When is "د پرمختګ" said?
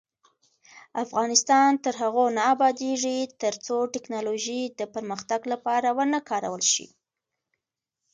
4.79-5.41